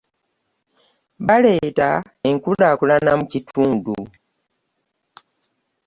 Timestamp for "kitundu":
3.31-3.95